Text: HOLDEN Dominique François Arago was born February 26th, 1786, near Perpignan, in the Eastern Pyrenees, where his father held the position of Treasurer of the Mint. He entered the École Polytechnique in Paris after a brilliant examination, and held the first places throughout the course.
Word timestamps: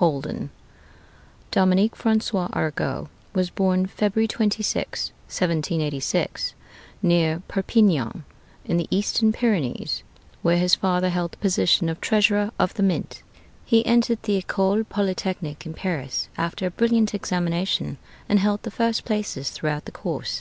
HOLDEN 0.00 0.50
Dominique 1.52 1.94
François 1.96 2.50
Arago 2.50 3.08
was 3.32 3.48
born 3.48 3.86
February 3.86 4.26
26th, 4.26 5.12
1786, 5.30 6.54
near 7.00 7.42
Perpignan, 7.46 8.24
in 8.64 8.76
the 8.76 8.88
Eastern 8.90 9.30
Pyrenees, 9.32 10.02
where 10.42 10.56
his 10.58 10.74
father 10.74 11.10
held 11.10 11.30
the 11.30 11.36
position 11.36 11.88
of 11.88 12.00
Treasurer 12.00 12.50
of 12.58 12.74
the 12.74 12.82
Mint. 12.82 13.22
He 13.64 13.86
entered 13.86 14.20
the 14.24 14.42
École 14.42 14.82
Polytechnique 14.88 15.64
in 15.64 15.74
Paris 15.74 16.28
after 16.36 16.66
a 16.66 16.70
brilliant 16.72 17.14
examination, 17.14 17.98
and 18.28 18.40
held 18.40 18.64
the 18.64 18.72
first 18.72 19.04
places 19.04 19.50
throughout 19.50 19.84
the 19.84 19.92
course. 19.92 20.36